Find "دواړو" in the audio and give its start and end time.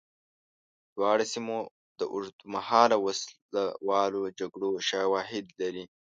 0.95-1.25